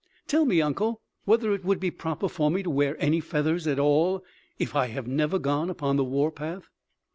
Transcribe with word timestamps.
"Tell 0.25 0.45
me, 0.45 0.63
uncle, 0.63 0.99
whether 1.25 1.53
it 1.53 1.63
would 1.63 1.79
be 1.79 1.91
proper 1.91 2.27
for 2.27 2.49
me 2.49 2.63
to 2.63 2.71
wear 2.71 2.99
any 2.99 3.19
feathers 3.19 3.67
at 3.67 3.77
all 3.77 4.23
if 4.57 4.75
I 4.75 4.87
have 4.87 5.05
never 5.05 5.37
gone 5.37 5.69
upon 5.69 5.95
the 5.95 6.03
war 6.03 6.31
path." 6.31 6.69